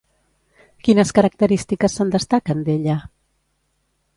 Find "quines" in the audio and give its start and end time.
0.87-1.11